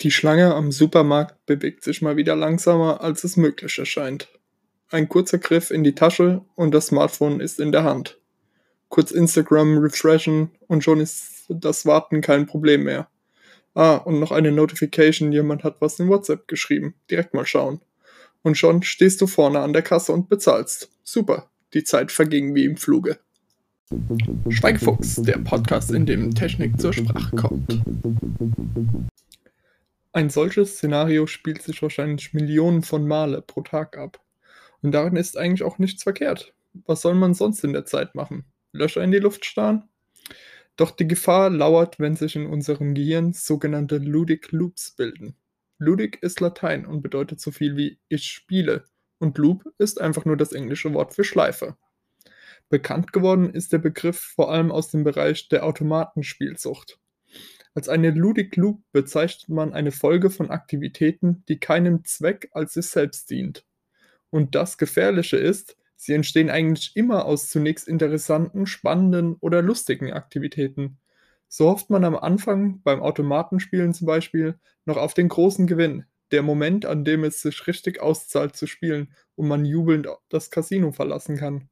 Die 0.00 0.12
Schlange 0.12 0.54
am 0.54 0.70
Supermarkt 0.70 1.44
bewegt 1.46 1.82
sich 1.82 2.02
mal 2.02 2.16
wieder 2.16 2.36
langsamer, 2.36 3.00
als 3.00 3.24
es 3.24 3.36
möglich 3.36 3.78
erscheint. 3.80 4.28
Ein 4.90 5.08
kurzer 5.08 5.38
Griff 5.38 5.72
in 5.72 5.82
die 5.82 5.96
Tasche 5.96 6.42
und 6.54 6.72
das 6.72 6.86
Smartphone 6.86 7.40
ist 7.40 7.58
in 7.58 7.72
der 7.72 7.82
Hand. 7.82 8.16
Kurz 8.88 9.10
Instagram 9.10 9.78
refreshen 9.78 10.52
und 10.68 10.84
schon 10.84 11.00
ist 11.00 11.46
das 11.48 11.84
Warten 11.84 12.20
kein 12.20 12.46
Problem 12.46 12.84
mehr. 12.84 13.08
Ah, 13.74 13.96
und 13.96 14.20
noch 14.20 14.30
eine 14.30 14.52
Notification, 14.52 15.32
jemand 15.32 15.64
hat 15.64 15.80
was 15.80 15.98
in 15.98 16.08
WhatsApp 16.08 16.46
geschrieben. 16.46 16.94
Direkt 17.10 17.34
mal 17.34 17.44
schauen. 17.44 17.80
Und 18.42 18.56
schon 18.56 18.84
stehst 18.84 19.20
du 19.20 19.26
vorne 19.26 19.58
an 19.60 19.72
der 19.72 19.82
Kasse 19.82 20.12
und 20.12 20.28
bezahlst. 20.28 20.90
Super, 21.02 21.50
die 21.74 21.82
Zeit 21.82 22.12
verging 22.12 22.54
wie 22.54 22.64
im 22.64 22.76
Fluge. 22.76 23.18
Schweigfuchs, 24.48 25.16
der 25.16 25.38
Podcast, 25.38 25.90
in 25.90 26.06
dem 26.06 26.34
Technik 26.34 26.80
zur 26.80 26.92
Sprache 26.92 27.34
kommt. 27.34 27.82
Ein 30.18 30.30
solches 30.30 30.74
Szenario 30.74 31.28
spielt 31.28 31.62
sich 31.62 31.80
wahrscheinlich 31.80 32.34
Millionen 32.34 32.82
von 32.82 33.06
Male 33.06 33.40
pro 33.40 33.60
Tag 33.60 33.96
ab. 33.96 34.20
Und 34.82 34.90
darin 34.90 35.14
ist 35.14 35.38
eigentlich 35.38 35.62
auch 35.62 35.78
nichts 35.78 36.02
verkehrt. 36.02 36.54
Was 36.86 37.02
soll 37.02 37.14
man 37.14 37.34
sonst 37.34 37.62
in 37.62 37.72
der 37.72 37.84
Zeit 37.84 38.16
machen? 38.16 38.44
Löcher 38.72 39.00
in 39.04 39.12
die 39.12 39.20
Luft 39.20 39.44
starren? 39.44 39.88
Doch 40.76 40.90
die 40.90 41.06
Gefahr 41.06 41.50
lauert, 41.50 42.00
wenn 42.00 42.16
sich 42.16 42.34
in 42.34 42.46
unserem 42.46 42.94
Gehirn 42.94 43.32
sogenannte 43.32 43.98
Ludic 43.98 44.50
Loops 44.50 44.90
bilden. 44.90 45.36
Ludic 45.78 46.20
ist 46.20 46.40
Latein 46.40 46.84
und 46.84 47.00
bedeutet 47.00 47.38
so 47.38 47.52
viel 47.52 47.76
wie 47.76 48.00
ich 48.08 48.24
spiele 48.24 48.86
und 49.20 49.38
Loop 49.38 49.72
ist 49.78 50.00
einfach 50.00 50.24
nur 50.24 50.36
das 50.36 50.50
englische 50.50 50.92
Wort 50.94 51.14
für 51.14 51.22
Schleife. 51.22 51.76
Bekannt 52.68 53.12
geworden 53.12 53.50
ist 53.54 53.72
der 53.72 53.78
Begriff 53.78 54.18
vor 54.18 54.50
allem 54.50 54.72
aus 54.72 54.90
dem 54.90 55.04
Bereich 55.04 55.48
der 55.48 55.64
Automatenspielsucht. 55.64 56.98
Als 57.78 57.88
eine 57.88 58.10
Ludic 58.10 58.56
Loop 58.56 58.82
bezeichnet 58.90 59.50
man 59.50 59.72
eine 59.72 59.92
Folge 59.92 60.30
von 60.30 60.50
Aktivitäten, 60.50 61.44
die 61.46 61.60
keinem 61.60 62.04
Zweck 62.04 62.48
als 62.50 62.72
sich 62.72 62.86
selbst 62.86 63.30
dient. 63.30 63.64
Und 64.30 64.56
das 64.56 64.78
Gefährliche 64.78 65.36
ist, 65.36 65.76
sie 65.94 66.14
entstehen 66.14 66.50
eigentlich 66.50 66.96
immer 66.96 67.24
aus 67.24 67.48
zunächst 67.48 67.86
interessanten, 67.86 68.66
spannenden 68.66 69.36
oder 69.38 69.62
lustigen 69.62 70.12
Aktivitäten. 70.12 70.98
So 71.46 71.70
hofft 71.70 71.88
man 71.88 72.04
am 72.04 72.16
Anfang, 72.16 72.82
beim 72.82 73.00
Automatenspielen 73.00 73.94
zum 73.94 74.08
Beispiel, 74.08 74.58
noch 74.84 74.96
auf 74.96 75.14
den 75.14 75.28
großen 75.28 75.68
Gewinn, 75.68 76.04
der 76.32 76.42
Moment, 76.42 76.84
an 76.84 77.04
dem 77.04 77.22
es 77.22 77.42
sich 77.42 77.64
richtig 77.68 78.02
auszahlt 78.02 78.56
zu 78.56 78.66
spielen 78.66 79.14
und 79.36 79.46
man 79.46 79.64
jubelnd 79.64 80.08
das 80.30 80.50
Casino 80.50 80.90
verlassen 80.90 81.36
kann. 81.36 81.68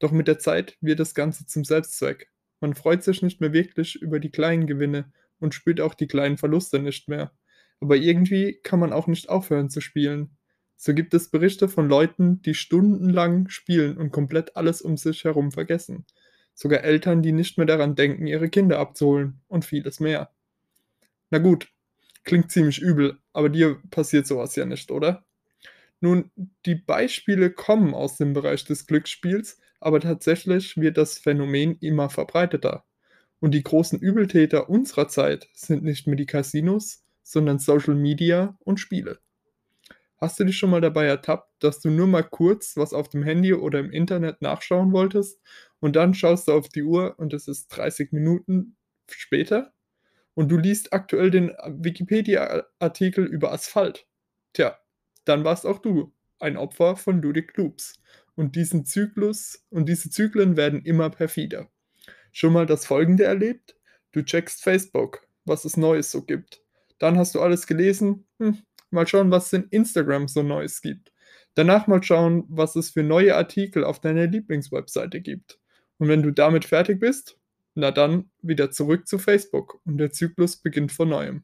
Doch 0.00 0.12
mit 0.12 0.28
der 0.28 0.38
Zeit 0.38 0.76
wird 0.82 1.00
das 1.00 1.14
Ganze 1.14 1.46
zum 1.46 1.64
Selbstzweck. 1.64 2.30
Man 2.60 2.74
freut 2.74 3.02
sich 3.02 3.22
nicht 3.22 3.40
mehr 3.40 3.54
wirklich 3.54 3.96
über 3.96 4.20
die 4.20 4.30
kleinen 4.30 4.66
Gewinne 4.66 5.10
und 5.40 5.54
spürt 5.54 5.80
auch 5.80 5.94
die 5.94 6.06
kleinen 6.06 6.38
Verluste 6.38 6.78
nicht 6.78 7.08
mehr. 7.08 7.32
Aber 7.80 7.96
irgendwie 7.96 8.58
kann 8.62 8.80
man 8.80 8.92
auch 8.92 9.06
nicht 9.06 9.28
aufhören 9.28 9.70
zu 9.70 9.80
spielen. 9.80 10.36
So 10.76 10.94
gibt 10.94 11.14
es 11.14 11.30
Berichte 11.30 11.68
von 11.68 11.88
Leuten, 11.88 12.42
die 12.42 12.54
stundenlang 12.54 13.48
spielen 13.48 13.96
und 13.96 14.12
komplett 14.12 14.56
alles 14.56 14.82
um 14.82 14.96
sich 14.96 15.24
herum 15.24 15.52
vergessen. 15.52 16.04
Sogar 16.54 16.84
Eltern, 16.84 17.22
die 17.22 17.32
nicht 17.32 17.58
mehr 17.58 17.66
daran 17.66 17.94
denken, 17.94 18.26
ihre 18.26 18.48
Kinder 18.48 18.78
abzuholen 18.78 19.40
und 19.48 19.64
vieles 19.64 20.00
mehr. 20.00 20.30
Na 21.30 21.38
gut, 21.38 21.68
klingt 22.24 22.50
ziemlich 22.50 22.80
übel, 22.80 23.18
aber 23.32 23.48
dir 23.48 23.80
passiert 23.90 24.26
sowas 24.26 24.56
ja 24.56 24.64
nicht, 24.66 24.90
oder? 24.90 25.24
Nun, 26.00 26.30
die 26.66 26.74
Beispiele 26.74 27.50
kommen 27.50 27.94
aus 27.94 28.16
dem 28.16 28.32
Bereich 28.32 28.64
des 28.64 28.86
Glücksspiels, 28.86 29.58
aber 29.80 30.00
tatsächlich 30.00 30.76
wird 30.76 30.98
das 30.98 31.18
Phänomen 31.18 31.78
immer 31.80 32.10
verbreiteter. 32.10 32.84
Und 33.40 33.52
die 33.52 33.62
großen 33.62 33.98
Übeltäter 33.98 34.68
unserer 34.68 35.08
Zeit 35.08 35.48
sind 35.52 35.84
nicht 35.84 36.06
mehr 36.06 36.16
die 36.16 36.26
Casinos, 36.26 37.04
sondern 37.22 37.58
Social 37.58 37.94
Media 37.94 38.56
und 38.60 38.80
Spiele. 38.80 39.20
Hast 40.18 40.40
du 40.40 40.44
dich 40.44 40.56
schon 40.56 40.70
mal 40.70 40.80
dabei 40.80 41.04
ertappt, 41.04 41.62
dass 41.62 41.80
du 41.80 41.90
nur 41.90 42.06
mal 42.06 42.22
kurz 42.22 42.76
was 42.76 42.94
auf 42.94 43.08
dem 43.10 43.22
Handy 43.22 43.52
oder 43.52 43.80
im 43.80 43.90
Internet 43.90 44.40
nachschauen 44.40 44.92
wolltest 44.92 45.40
und 45.80 45.94
dann 45.94 46.14
schaust 46.14 46.48
du 46.48 46.52
auf 46.52 46.68
die 46.70 46.82
Uhr 46.82 47.18
und 47.18 47.34
es 47.34 47.48
ist 47.48 47.68
30 47.68 48.12
Minuten 48.12 48.76
später 49.10 49.74
und 50.32 50.48
du 50.48 50.56
liest 50.56 50.94
aktuell 50.94 51.30
den 51.30 51.48
Wikipedia-Artikel 51.66 53.26
über 53.26 53.52
Asphalt? 53.52 54.06
Tja, 54.54 54.78
dann 55.26 55.44
warst 55.44 55.66
auch 55.66 55.80
du 55.80 56.14
ein 56.38 56.56
Opfer 56.56 56.96
von 56.96 57.20
Ludic 57.20 57.56
Loops. 57.56 58.00
Und 58.34 58.54
diesen 58.54 58.84
Zyklus 58.84 59.64
und 59.70 59.88
diese 59.88 60.10
Zyklen 60.10 60.56
werden 60.56 60.82
immer 60.82 61.08
perfider 61.08 61.70
schon 62.36 62.52
mal 62.52 62.66
das 62.66 62.84
folgende 62.84 63.24
erlebt? 63.24 63.76
Du 64.12 64.22
checkst 64.22 64.62
Facebook, 64.62 65.26
was 65.46 65.64
es 65.64 65.78
Neues 65.78 66.10
so 66.10 66.22
gibt. 66.22 66.60
Dann 66.98 67.16
hast 67.16 67.34
du 67.34 67.40
alles 67.40 67.66
gelesen. 67.66 68.26
Hm, 68.38 68.58
mal 68.90 69.06
schauen, 69.06 69.30
was 69.30 69.46
es 69.46 69.52
in 69.54 69.68
Instagram 69.70 70.28
so 70.28 70.42
Neues 70.42 70.82
gibt. 70.82 71.12
Danach 71.54 71.86
mal 71.86 72.02
schauen, 72.02 72.44
was 72.48 72.76
es 72.76 72.90
für 72.90 73.02
neue 73.02 73.34
Artikel 73.34 73.84
auf 73.84 74.02
deiner 74.02 74.26
Lieblingswebseite 74.26 75.22
gibt. 75.22 75.58
Und 75.96 76.08
wenn 76.08 76.22
du 76.22 76.30
damit 76.30 76.66
fertig 76.66 77.00
bist, 77.00 77.38
na 77.74 77.90
dann 77.90 78.30
wieder 78.42 78.70
zurück 78.70 79.08
zu 79.08 79.18
Facebook 79.18 79.80
und 79.86 79.96
der 79.96 80.12
Zyklus 80.12 80.58
beginnt 80.58 80.92
von 80.92 81.08
neuem. 81.08 81.42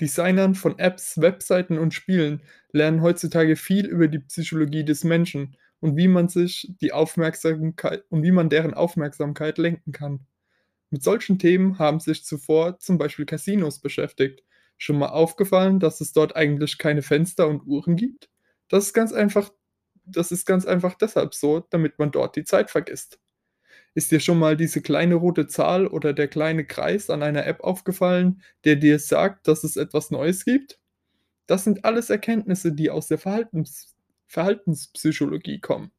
Designern 0.00 0.56
von 0.56 0.76
Apps, 0.80 1.20
Webseiten 1.20 1.78
und 1.78 1.94
Spielen 1.94 2.42
lernen 2.72 3.00
heutzutage 3.00 3.54
viel 3.54 3.86
über 3.86 4.08
die 4.08 4.18
Psychologie 4.18 4.84
des 4.84 5.04
Menschen 5.04 5.56
und 5.80 5.96
wie 5.96 6.08
man 6.08 6.28
sich 6.28 6.72
die 6.80 6.92
Aufmerksamkeit 6.92 8.04
und 8.10 8.22
wie 8.22 8.32
man 8.32 8.48
deren 8.48 8.74
Aufmerksamkeit 8.74 9.58
lenken 9.58 9.92
kann. 9.92 10.26
Mit 10.90 11.02
solchen 11.02 11.38
Themen 11.38 11.78
haben 11.78 12.00
sich 12.00 12.24
zuvor 12.24 12.78
zum 12.78 12.98
Beispiel 12.98 13.26
Casinos 13.26 13.80
beschäftigt. 13.80 14.42
Schon 14.78 14.98
mal 14.98 15.08
aufgefallen, 15.08 15.80
dass 15.80 16.00
es 16.00 16.12
dort 16.12 16.36
eigentlich 16.36 16.78
keine 16.78 17.02
Fenster 17.02 17.48
und 17.48 17.66
Uhren 17.66 17.96
gibt? 17.96 18.30
Das 18.68 18.86
ist 18.86 18.92
ganz 18.94 19.12
einfach, 19.12 19.50
das 20.04 20.32
ist 20.32 20.46
ganz 20.46 20.66
einfach 20.66 20.94
deshalb 20.94 21.34
so, 21.34 21.60
damit 21.70 21.98
man 21.98 22.12
dort 22.12 22.36
die 22.36 22.44
Zeit 22.44 22.70
vergisst. 22.70 23.18
Ist 23.94 24.12
dir 24.12 24.20
schon 24.20 24.38
mal 24.38 24.56
diese 24.56 24.82
kleine 24.82 25.14
rote 25.16 25.46
Zahl 25.46 25.86
oder 25.86 26.12
der 26.12 26.28
kleine 26.28 26.66
Kreis 26.66 27.10
an 27.10 27.22
einer 27.22 27.46
App 27.46 27.60
aufgefallen, 27.60 28.42
der 28.64 28.76
dir 28.76 28.98
sagt, 28.98 29.48
dass 29.48 29.64
es 29.64 29.76
etwas 29.76 30.10
Neues 30.10 30.44
gibt? 30.44 30.78
Das 31.46 31.64
sind 31.64 31.84
alles 31.84 32.10
Erkenntnisse, 32.10 32.72
die 32.72 32.90
aus 32.90 33.08
der 33.08 33.18
Verhaltens 33.18 33.95
Verhaltenspsychologie 34.26 35.60
kommen. 35.60 35.90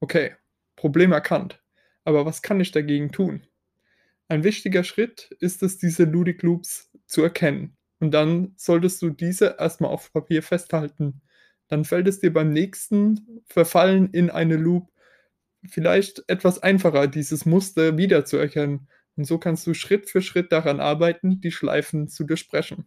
Okay, 0.00 0.34
Problem 0.76 1.12
erkannt. 1.12 1.62
Aber 2.04 2.26
was 2.26 2.42
kann 2.42 2.60
ich 2.60 2.70
dagegen 2.70 3.10
tun? 3.10 3.46
Ein 4.28 4.44
wichtiger 4.44 4.84
Schritt 4.84 5.30
ist 5.40 5.62
es, 5.62 5.78
diese 5.78 6.04
Ludic 6.04 6.42
Loops 6.42 6.90
zu 7.06 7.22
erkennen. 7.22 7.76
Und 7.98 8.12
dann 8.12 8.52
solltest 8.56 9.00
du 9.02 9.10
diese 9.10 9.56
erstmal 9.58 9.90
auf 9.90 10.12
Papier 10.12 10.42
festhalten. 10.42 11.22
Dann 11.68 11.84
fällt 11.84 12.06
es 12.06 12.20
dir 12.20 12.32
beim 12.32 12.50
nächsten 12.50 13.42
Verfallen 13.46 14.10
in 14.10 14.30
eine 14.30 14.56
Loop 14.56 14.92
vielleicht 15.68 16.22
etwas 16.28 16.62
einfacher, 16.62 17.08
dieses 17.08 17.46
Muster 17.46 17.96
wiederzuerkennen. 17.96 18.88
Und 19.16 19.24
so 19.24 19.38
kannst 19.38 19.66
du 19.66 19.74
Schritt 19.74 20.10
für 20.10 20.22
Schritt 20.22 20.52
daran 20.52 20.80
arbeiten, 20.80 21.40
die 21.40 21.50
Schleifen 21.50 22.08
zu 22.08 22.24
durchbrechen. 22.24 22.86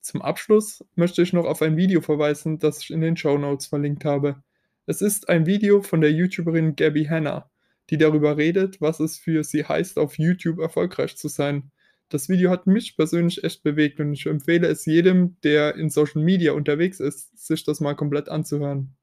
Zum 0.00 0.22
Abschluss 0.22 0.84
möchte 0.94 1.22
ich 1.22 1.32
noch 1.32 1.44
auf 1.44 1.62
ein 1.62 1.76
Video 1.76 2.00
verweisen, 2.00 2.58
das 2.58 2.82
ich 2.82 2.90
in 2.90 3.02
den 3.02 3.16
Show 3.16 3.36
Notes 3.36 3.66
verlinkt 3.66 4.04
habe. 4.04 4.42
Es 4.86 5.02
ist 5.02 5.28
ein 5.28 5.46
Video 5.46 5.82
von 5.82 6.00
der 6.00 6.10
YouTuberin 6.10 6.74
Gabby 6.74 7.04
Hanna, 7.04 7.50
die 7.90 7.98
darüber 7.98 8.36
redet, 8.36 8.80
was 8.80 8.98
es 8.98 9.18
für 9.18 9.44
sie 9.44 9.64
heißt, 9.64 9.98
auf 9.98 10.18
YouTube 10.18 10.58
erfolgreich 10.58 11.16
zu 11.16 11.28
sein. 11.28 11.70
Das 12.08 12.28
Video 12.28 12.50
hat 12.50 12.66
mich 12.66 12.96
persönlich 12.96 13.44
echt 13.44 13.62
bewegt 13.62 14.00
und 14.00 14.12
ich 14.12 14.26
empfehle 14.26 14.66
es 14.66 14.86
jedem, 14.86 15.36
der 15.44 15.76
in 15.76 15.90
Social 15.90 16.22
Media 16.22 16.52
unterwegs 16.52 16.98
ist, 16.98 17.38
sich 17.38 17.62
das 17.64 17.80
mal 17.80 17.94
komplett 17.94 18.28
anzuhören. 18.28 18.96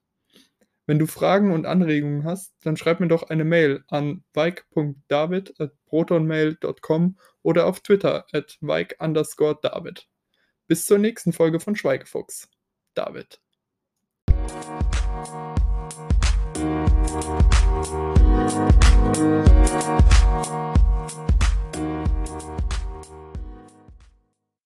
Wenn 0.88 1.00
du 1.00 1.06
Fragen 1.06 1.52
und 1.52 1.66
Anregungen 1.66 2.24
hast, 2.24 2.56
dann 2.64 2.75
schreib 2.75 3.00
mir 3.00 3.08
doch 3.08 3.24
eine 3.24 3.46
Mail 3.46 3.84
an 3.88 4.24
vike.david.protonmail.com 4.34 7.18
oder 7.44 7.66
auf 7.66 7.81
Twitter 7.81 8.25
at 8.34 8.58
vike_david. 8.62 10.08
Bis 10.67 10.85
zur 10.85 10.97
nächsten 10.97 11.31
Folge 11.31 11.59
von 11.59 11.75
Schweigefuchs. 11.75 12.49
David. 12.93 13.40